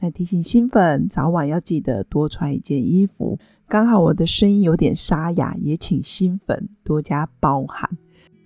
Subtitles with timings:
[0.00, 3.38] 那提醒新粉早晚要记得多穿一件衣服。
[3.66, 7.88] 刚好我的声音有点沙哑，也请新粉多加包涵。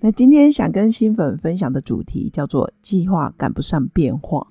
[0.01, 4.47] 那今天想跟新粉分享的主题叫做“计划赶不上变化”，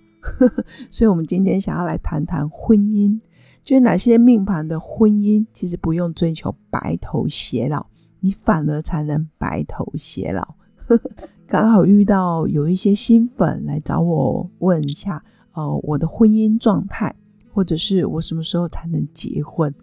[0.92, 3.18] 所以我们今天想要来谈谈婚姻，
[3.64, 7.86] 就是哪些命盘的婚姻其实不用追求白头偕老，
[8.20, 10.56] 你反而才能白头偕老。
[11.48, 15.24] 刚好遇到有一些新粉来找我问一下。
[15.58, 17.16] 哦，我的婚姻状态，
[17.52, 19.74] 或者是我什么时候才能结婚？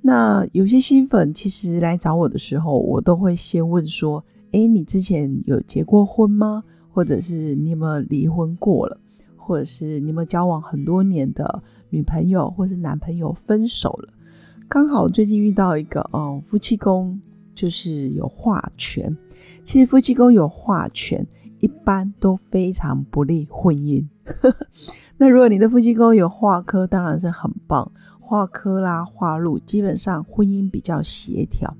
[0.00, 6.64] 那有些新粉其实来找我的时候，我都会先问说：诶，你之前有结过婚吗？
[6.90, 8.98] 或者是你有没有离婚过了？
[9.36, 14.12] 或者是你有没有交往很多年的女朋友或是男朋友分手了？
[14.68, 17.20] 刚好最近遇到一个，哦，夫妻宫
[17.54, 19.16] 就是有化权。
[19.62, 21.24] 其实夫妻宫有化权，
[21.60, 24.04] 一般都非常不利婚姻。
[25.18, 27.90] 那如果你的夫妻宫有化科，当然是很棒。
[28.18, 31.76] 化科啦、化禄，基本上婚姻比较协调。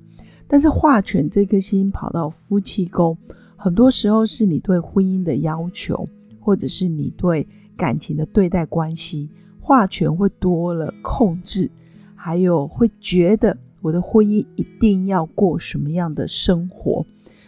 [0.47, 3.17] 但是化权这颗星跑到夫妻宫，
[3.55, 6.07] 很多时候是你对婚姻的要求，
[6.39, 11.71] 或者是你对感情的对待关系，化权会多了控制，
[12.13, 17.03] 还有会觉得我的婚姻一定要过什么样的生活，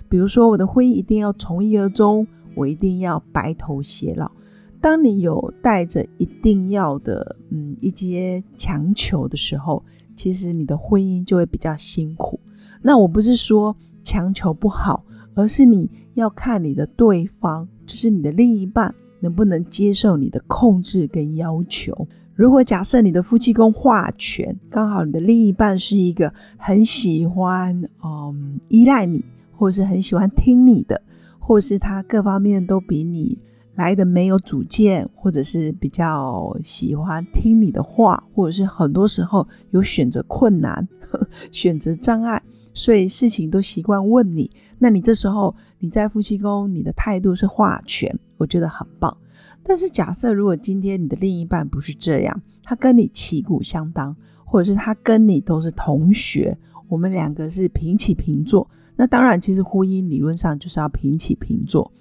[0.10, 4.32] 比如说我的婚姻一定要从一而终，我一定要白头偕老。
[4.86, 9.84] 当你有带着一定要的，嗯，一些强求的时候，
[10.16, 12.40] 其实你的婚姻就会比较辛苦。
[12.84, 22.08] 那我不是说强求不好，而是你要看你的对方，就是你的另一半，能不能接受你的控制跟要求。
[22.36, 31.02] 如果假设你的夫妻宫化权，刚好你的另一半是一个很喜欢，嗯，依赖你，或是很喜欢听你的，
[31.40, 33.40] 或是他各方面都比你。
[33.76, 40.88] 来的没有主见，或者是比较喜欢听你的话，或者是很多时候有选择困难、
[41.52, 42.42] 选择障碍，
[42.74, 44.50] 所以事情都习惯问你。
[44.80, 49.16] 那你这时候你在夫妻宫，你的态度是画权，我觉得很棒。
[49.64, 54.16] 但是假设如果今天你的另一半不是这样，他跟你旗鼓相当，
[54.46, 61.92] 或者是他跟你都是同学，我们两个是平起平坐，那当然其实婚姻理论上就是要平起平坐。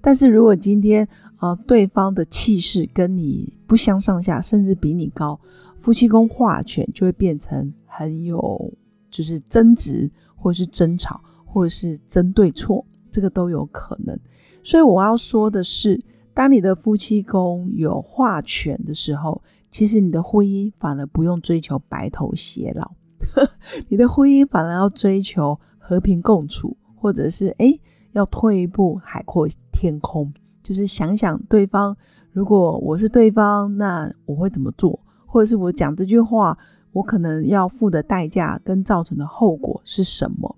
[0.00, 5.38] 但是如果今天啊，对方的气势跟你不相上下，甚至比你高，
[5.78, 8.72] 夫妻宫化权就会变成很有
[9.10, 14.18] 就是争执，或是争吵，或者是争对错，这个都有可能。
[14.62, 16.02] 所以我要说的是，
[16.32, 22.92] 当你的夫妻宫有化权的时候，其实你的婚姻反而不用追求白头偕老，
[23.88, 27.78] 你的婚姻反而要追求和平共处，或者是哎。
[28.14, 30.32] 要退一步，海阔天空，
[30.64, 31.94] 就是想想对方，
[32.32, 34.98] 如果我是对方，那我会怎么做？
[35.26, 36.56] 或者是我讲这句话，
[36.92, 40.56] 我可能要付的代价跟造成的后果是什么？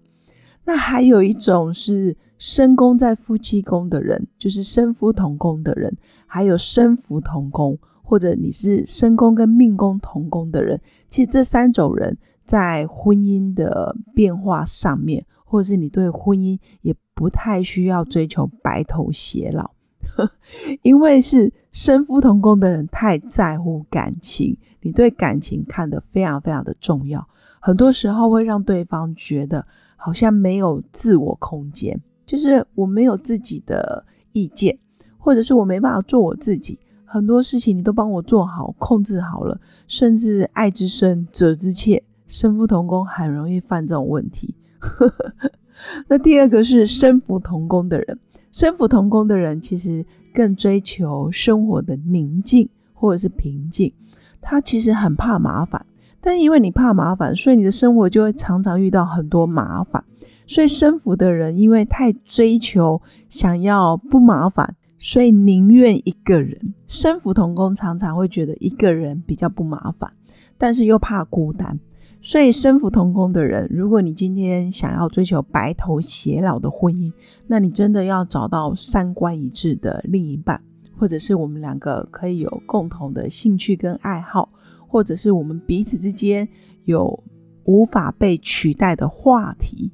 [0.64, 5.94] 那还有一种是身宫在夫妻宫的人，就是身夫同宫的人，
[6.26, 10.80] 还有身福同宫，或者你是身宫跟命宫同宫的人，
[11.10, 15.26] 其实这三种人在婚姻的变化上面。
[15.48, 19.70] 或者是你对婚姻也不太需要追求白头偕老，
[20.82, 27.26] 因为是身夫同工的人太在乎感情，你对感情看得非常非常的重要，
[27.60, 29.66] 很多时候会让对方觉得
[29.96, 34.78] 好像没有自我空间，就是我没有自己的意见，
[35.18, 44.54] 或者是我没办法做我自己，很多事情你都帮我做好、控制好了，甚至爱之深责之切，身夫同工很容易犯这种问题。
[46.08, 48.18] 那第二个是身福同工的人，
[48.56, 53.92] 身福同宫的人其实更追求生活的宁静或者是平静。
[54.40, 55.84] 他其实很怕麻烦，
[56.22, 60.02] 但因为你怕麻烦，所以你的生活就会常常遇到很多麻烦。
[60.46, 66.72] 所以身福的人因为太追求想要不麻烦，所以宁愿一个人。
[66.86, 70.10] 身福同宫常常会觉得一个人比较不麻烦，
[70.56, 71.78] 但是又怕孤单。
[72.20, 77.12] 所以身福同工的人，如果你今天想要追求白头偕老的婚姻，
[77.46, 80.60] 那你真的要找到三观一致的另一半，
[80.98, 84.50] 或者是我们两个可以有共同的兴趣跟爱好，
[84.88, 86.48] 或者是我们彼此之间
[86.84, 87.22] 有
[87.64, 89.92] 无法被取代的话题，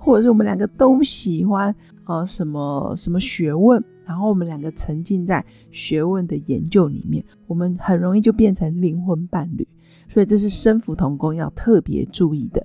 [0.00, 1.72] 或者是我们两个都喜欢
[2.06, 9.68] 呃什么什么学问，然后我们两个沉浸在学问的研究里面，我们很容易就变成灵魂伴侣。
[10.08, 12.64] 所以这是身福同宫要特别注意的。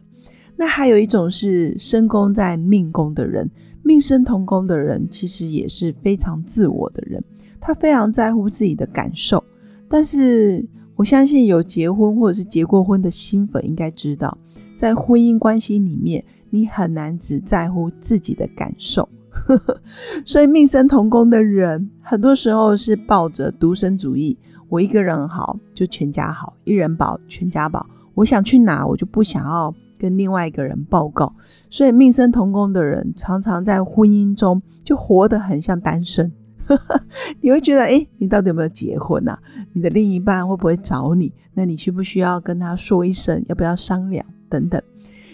[0.56, 3.50] 那还有一种是身宫在命宫的人，
[3.82, 7.24] 命生同宫的人其实也是非常自我的人，
[7.62, 9.44] 他非常在乎自己的感受。
[9.88, 14.38] 但是我相信有结婚或者是结过婚的新粉应该知道，
[14.76, 19.08] 在婚姻关系里面，你很难只在乎自己的感受。
[20.26, 24.38] 所以命生同宫的人，很多时候是抱着独身主义。
[24.70, 27.86] 我一个人好，就全家好，一人保全家保。
[28.14, 31.34] 我想去哪，我就不想要跟另外一个人报告。
[31.70, 36.32] 所以命生同宫的人，常常在婚姻中就活得很像单身。
[37.42, 39.40] 你会觉得，哎，你到底有没有结婚啊？
[39.74, 41.32] 你的另一半会不会找你？
[41.56, 43.44] 那你需不需要跟他说一声？
[43.48, 44.24] 要不要商量？
[44.50, 44.80] 等等。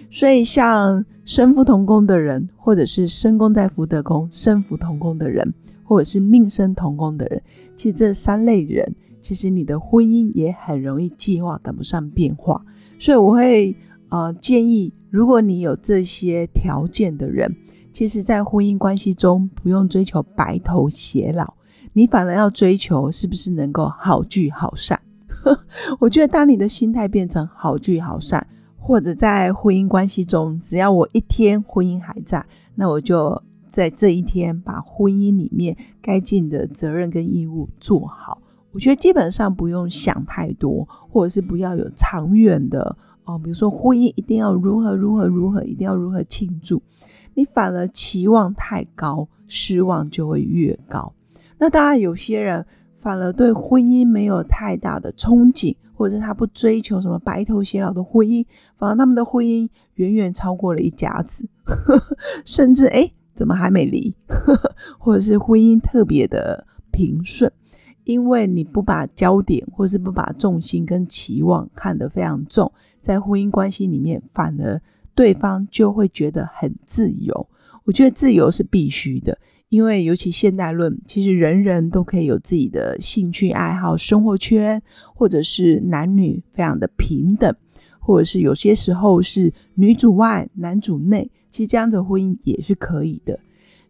[0.10, 5.54] 所以，像身福同宫的人，或者是身宫在福德宫、身福同宫的人，
[5.84, 7.42] 或者是命生同宫的人，
[7.76, 8.96] 其实这三类人。
[9.26, 12.64] 其实你的婚姻也很容易计划赶不上变化，
[13.00, 13.76] 所以我会
[14.10, 17.52] 呃建议，如果你有这些条件的人，
[17.92, 21.56] 其实，在婚姻关系中不用追求白头偕老，
[21.94, 25.02] 你反而要追求是不是能够好聚好散。
[26.00, 28.46] 我觉得，当你的心态变成好聚好散，
[28.78, 32.46] 或者在婚姻关系中，只要我一天婚姻还在，
[32.76, 38.40] 那我就在这一天把婚姻里面该尽的责任跟义务做好。
[38.76, 42.94] 我觉得基本上不用想太多，或者是不要有长远的
[43.24, 46.84] 哦，比如说婚姻一定要如何如何如何，一定要如何庆祝，
[47.36, 51.14] 你反而期望太高，失望就会越高。
[51.58, 52.66] 那当然，有些人
[53.00, 58.46] 反而对婚姻没有太大的憧憬，或者是他不追求什么白头偕老的婚姻，
[58.78, 61.48] 反而他们的婚姻远远超过了一家子，
[62.44, 64.14] 甚至哎，怎么还没离？
[65.00, 67.50] 或者是婚姻特别的平顺。
[68.06, 72.72] 因为你不把焦点，或是不把重心跟期望看得非常重，
[73.02, 74.82] 在婚姻关系里面，反而
[75.14, 77.48] 对方就会觉得很自由。
[77.84, 79.38] 我觉得自由是必须的，
[79.70, 84.82] 因为尤其现代论，其实人人都可以有自己的兴趣爱好、生活圈，
[85.14, 87.54] 或者是男女非常的平等，
[88.00, 93.40] 或者是有些时候是女主外男主内，其实这样的婚姻也是可以的。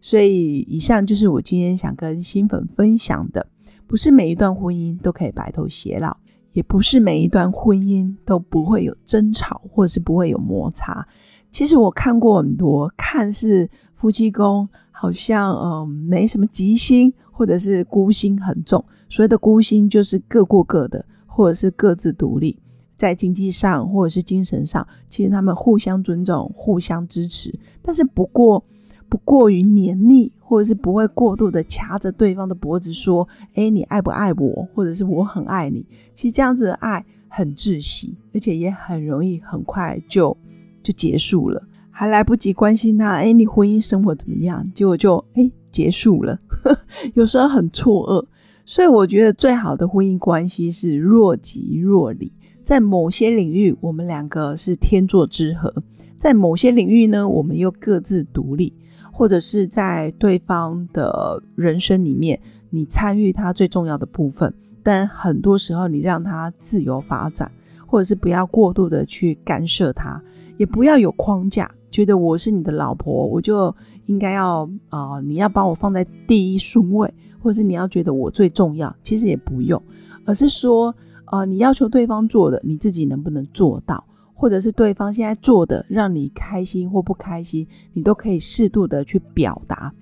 [0.00, 3.46] 所以，以上就是我今天想跟新粉分享的。
[3.86, 6.16] 不是每一段婚姻都可以白头偕老，
[6.52, 11.06] 也不是每一段婚姻都不会有争吵，或者是不会有摩擦。
[11.50, 18.84] 其实我看过很多，看似夫妻宫好像嗯没什么吉星，或者是孤星很重。
[19.08, 22.58] 所谓的孤星就是各过各的，或者是各自独立，
[22.94, 28.64] 在经济上或者是精神上，其实他们互相尊重、互相支持，但是不过。
[29.08, 35.86] 不过于黏腻，或者是不会过度的掐着对方的脖子说：“哎，你爱不爱我？”或者是我很爱你。
[36.12, 40.36] 其实这样子的爱很窒息，而且也很容易很快就
[40.82, 43.10] 就结束了，还来不及关心他。
[43.10, 44.70] 哎，你婚姻生活怎么样？
[44.74, 46.38] 结果就哎结束了。
[47.14, 48.26] 有时候很错愕，
[48.64, 52.32] 所以我觉得最好的婚姻关系是若即若离。
[52.64, 55.70] 在某些领域，我们两个是天作之合；
[56.18, 58.74] 在某些领域呢，我们又各自独立。
[59.16, 67.50] 或者是在对方的人生里面，你参与他最重要的部分，但很多时候你让他自由发展，
[67.86, 70.22] 或者是不要过度的去干涉他，
[70.58, 79.82] 也不要有框架，觉得我是你的老婆，我就应该要啊，你要把我放在第一顺位，或者是你要觉得我最重要，其实也不用，
[80.26, 80.94] 而是说，
[81.32, 84.04] 呃，你要求对方做的，你自己能不能做到？
[84.36, 89.92] 或者是对方现在做的让你开心或不开心，你都可以适度的去表达。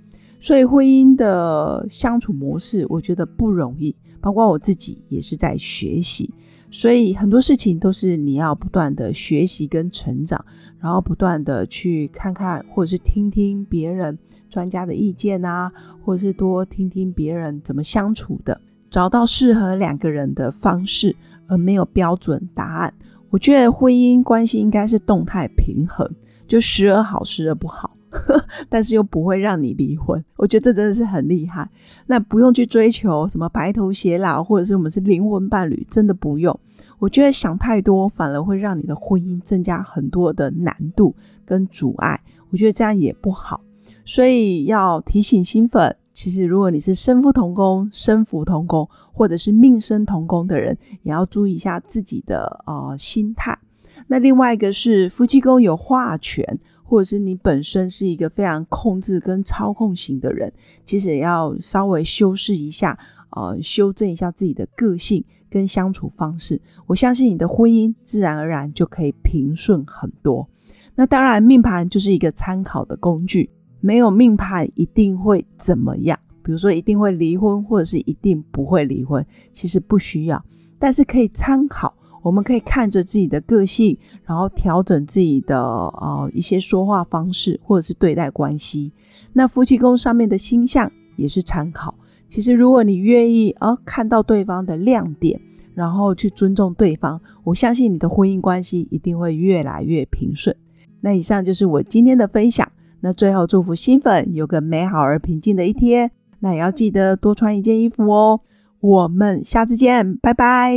[0.41, 6.35] 所以婚姻的相处模式，我觉得不容易，包括我自己也是在学习。
[6.71, 10.45] 所以很多事情都是你要不断的学习跟成长，
[10.81, 14.19] 然后不断的去看看或者是听听别人
[14.51, 15.73] 专家的意见啊，
[16.05, 18.61] 或者是多听听别人怎么相处的，
[18.91, 21.15] 找到适合两个人的方式，
[21.47, 22.93] 而没有标准答案。
[23.35, 26.09] 我觉得婚姻关系应该是动态平衡，
[26.47, 27.97] 就时而好，时而不好，
[28.71, 30.25] 但是又不会让你离婚。
[30.37, 31.69] 我觉得这真的是很厉害。
[32.07, 36.57] 那不用去追求什么白头偕老，或者是我们是灵魂伴侣，真的不用。
[37.01, 41.13] 我觉得想太多，反而会让你的婚姻增加很多的难度
[41.45, 42.21] 跟阻碍。
[42.53, 43.61] 我觉得这样也不好，
[44.05, 45.97] 所以要提醒新粉。
[46.15, 53.59] 其实，如果你是身夫同宫、身福同宫，或者是命生同宫的人，也要注意一下自己的呃心态。
[54.07, 60.53] 那另外一个是夫妻宫有化权，或者是你本身是一个非常控制跟操控型的人，
[60.85, 62.97] 其实也要稍微修饰一下，
[63.31, 66.61] 呃，修正一下自己的个性跟相处方式。
[66.87, 70.49] 我相信你的婚姻自然而然就可以平顺很多。
[70.95, 73.51] 那当然，命盘就是一个参考的工具，
[73.85, 76.19] 没有命盘一定会怎么样。
[76.43, 79.23] 比如说一定会离婚，或者是一定不会离婚，
[79.53, 80.43] 其实不需要，
[80.79, 81.95] 但是可以参考。
[82.23, 88.91] 我们可以看着自己的个性，然后调整自己的呃一些说话方式，或者是对待关系。
[89.35, 91.95] 那夫妻宫上面的星象也是参考。
[92.27, 95.39] 其实如果你愿意呃看到对方的亮点，
[95.75, 100.57] 然后去尊重对方，我相信你的婚姻关系一定会越来越平顺。
[101.03, 102.67] 那以上就是我今天的分享。
[103.05, 106.11] 那最后祝福新粉有个美好而平静的一天。
[106.39, 108.41] 那也要记得多穿一件衣服哦。
[108.81, 110.75] 我们下次见，拜拜。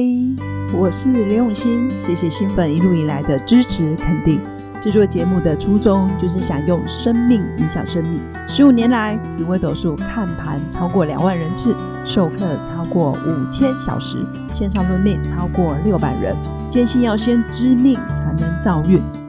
[0.77, 4.41] 我是刘永新，谢谢新粉一路以来的支持肯定。
[4.81, 8.19] 制作节目的初衷就是想用生命影响生命。
[8.45, 14.17] 十五年来，紫微斗数看盘超过两万人次，授课超过五千小时，
[14.51, 16.35] 线上论命超过六百人。
[16.69, 19.01] 坚信要先知命才能造运。